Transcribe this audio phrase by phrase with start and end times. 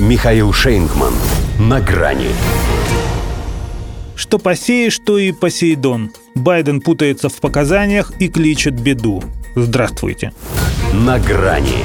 [0.00, 1.12] Михаил Шейнгман.
[1.58, 2.28] На грани.
[4.16, 6.10] Что посеешь, то и Посейдон.
[6.34, 9.22] Байден путается в показаниях и кличет беду.
[9.54, 10.32] Здравствуйте.
[10.92, 11.84] На грани.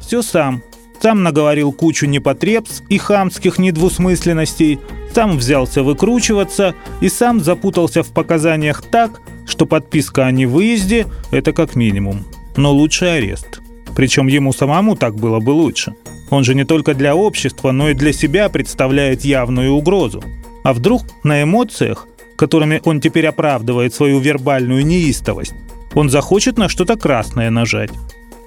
[0.00, 0.62] Все сам.
[1.00, 4.80] Сам наговорил кучу непотребств и хамских недвусмысленностей,
[5.14, 11.74] сам взялся выкручиваться и сам запутался в показаниях так, что подписка о невыезде– это как
[11.74, 12.26] минимум.
[12.56, 13.60] Но лучше арест.
[13.96, 15.94] Причем ему самому так было бы лучше.
[16.30, 20.22] Он же не только для общества, но и для себя представляет явную угрозу.
[20.62, 22.06] А вдруг на эмоциях,
[22.36, 25.54] которыми он теперь оправдывает свою вербальную неистовость,
[25.94, 27.90] он захочет на что-то красное нажать.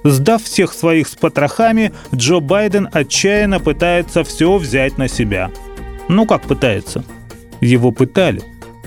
[0.04, 5.50] Сдав всех своих с потрохами, Джо Байден отчаянно пытается все взять на себя.
[6.08, 7.04] Ну как пытается?
[7.60, 8.42] Его пытали.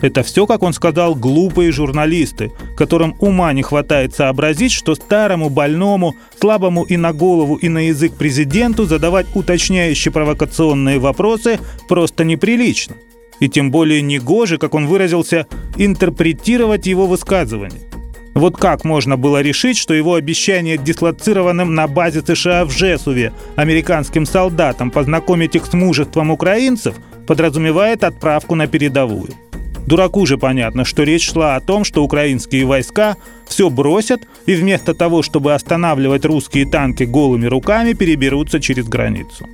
[0.05, 6.15] Это все, как он сказал, глупые журналисты, которым ума не хватает сообразить, что старому, больному,
[6.39, 12.97] слабому и на голову, и на язык президенту задавать уточняющие провокационные вопросы просто неприлично.
[13.39, 17.81] И тем более негоже, как он выразился, интерпретировать его высказывания.
[18.35, 24.27] Вот как можно было решить, что его обещание дислоцированным на базе США в Жесуве американским
[24.27, 26.93] солдатам познакомить их с мужеством украинцев
[27.25, 29.29] подразумевает отправку на передовую?
[29.87, 34.93] Дураку же понятно, что речь шла о том, что украинские войска все бросят и вместо
[34.93, 39.47] того, чтобы останавливать русские танки голыми руками, переберутся через границу.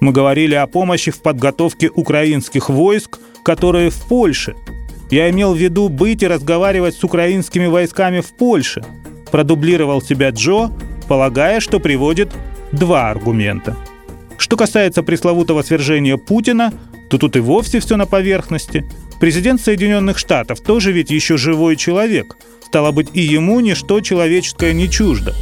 [0.00, 4.54] Мы говорили о помощи в подготовке украинских войск, которые в Польше–
[5.10, 8.82] я имел в виду быть и разговаривать с украинскими войсками в Польше.
[9.30, 10.70] Продублировал себя Джо,
[11.08, 12.30] полагая, что приводит
[12.72, 13.76] два аргумента.
[14.36, 16.72] Что касается пресловутого свержения Путина,
[17.08, 18.84] то тут и вовсе все на поверхности.
[19.20, 22.36] Президент Соединенных Штатов тоже ведь еще живой человек.
[22.64, 25.34] Стало быть, и ему ничто человеческое не чуждо.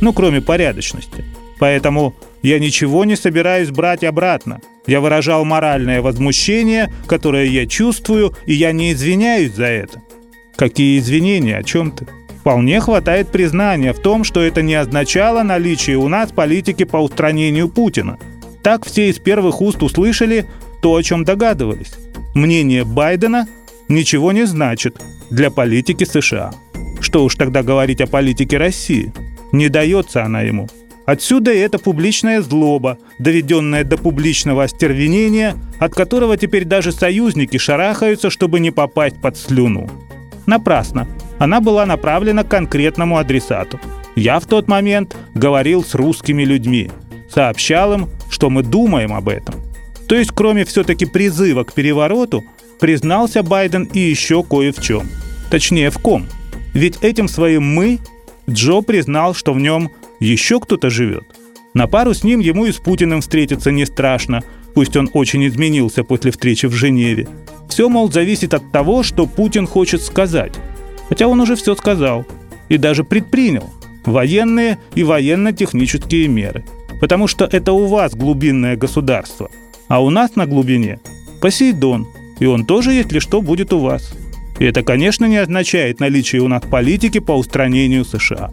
[0.00, 1.24] Ну, кроме порядочности.
[1.58, 4.60] Поэтому я ничего не собираюсь брать обратно.
[4.86, 10.00] Я выражал моральное возмущение, которое я чувствую, и я не извиняюсь за это.
[10.56, 11.58] Какие извинения?
[11.58, 12.06] О чем ты?
[12.40, 17.68] Вполне хватает признания в том, что это не означало наличие у нас политики по устранению
[17.68, 18.18] Путина.
[18.62, 20.46] Так все из первых уст услышали
[20.80, 21.94] то, о чем догадывались.
[22.34, 23.46] Мнение Байдена
[23.88, 26.52] ничего не значит для политики США.
[27.00, 29.12] Что уж тогда говорить о политике России?
[29.52, 30.68] Не дается она ему–
[31.10, 38.30] Отсюда и эта публичная злоба, доведенная до публичного остервенения, от которого теперь даже союзники шарахаются,
[38.30, 39.90] чтобы не попасть под слюну.
[40.46, 41.08] Напрасно.
[41.40, 43.80] Она была направлена к конкретному адресату.
[44.14, 46.92] Я в тот момент говорил с русскими людьми,
[47.28, 49.56] сообщал им, что мы думаем об этом.
[50.10, 52.44] То есть, кроме все-таки призыва к перевороту,
[52.80, 55.06] признался Байден и еще кое в чем.
[55.52, 56.26] Точнее, в ком.
[56.74, 58.00] Ведь этим своим «мы»
[58.50, 61.22] Джо признал, что в нем еще кто-то живет.
[61.74, 64.42] На пару с ним ему и с Путиным встретиться не страшно,
[64.74, 67.28] пусть он очень изменился после встречи в Женеве.
[67.68, 70.54] Все, мол, зависит от того, что Путин хочет сказать.
[71.08, 72.26] Хотя он уже все сказал.
[72.68, 73.70] И даже предпринял.
[74.04, 76.64] Военные и военно-технические меры.
[77.00, 79.48] Потому что это у вас глубинное государство.
[79.90, 81.00] А у нас на глубине
[81.40, 82.06] Посейдон.
[82.38, 84.14] И он тоже, если что, будет у вас.
[84.60, 88.52] И это, конечно, не означает наличие у нас политики по устранению США.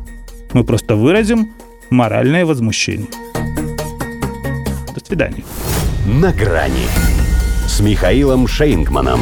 [0.53, 1.53] Мы просто выразим
[1.91, 3.07] моральное возмущение.
[4.95, 5.43] До свидания.
[6.07, 6.87] На грани
[7.67, 9.19] с Михаилом Шейнгманом.